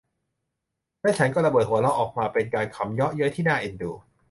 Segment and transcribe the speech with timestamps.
[1.01, 3.91] และฉันก็ระเบิดหัวเราะออกมา เป็นการขำเยาะเย้ยที่น่าเอ็นดู